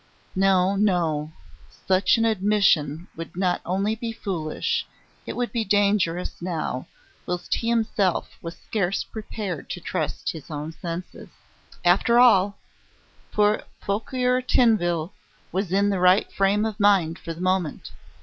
[0.35, 1.31] No, no!
[1.69, 4.83] Such an admission would not only be foolish,
[5.27, 6.87] it would be dangerous now,
[7.27, 11.29] whilst he himself was scarce prepared to trust to his own senses.
[11.85, 12.57] After all,
[13.31, 15.11] Fouquier Tinville
[15.51, 17.91] was in the right frame of mind for the moment.